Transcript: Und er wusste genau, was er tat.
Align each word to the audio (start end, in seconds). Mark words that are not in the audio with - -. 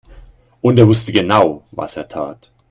Und 0.61 0.79
er 0.79 0.87
wusste 0.87 1.11
genau, 1.13 1.63
was 1.69 1.95
er 1.95 2.07
tat. 2.07 2.51